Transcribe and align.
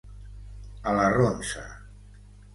A 0.93 0.95
la 1.01 1.03
ronsa. 1.17 1.67